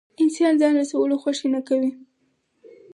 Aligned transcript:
انسان 0.21 0.53
زيان 0.59 0.73
رسولو 0.81 1.21
خوښي 1.21 1.47
نه 1.55 1.61
کوي. 1.67 1.91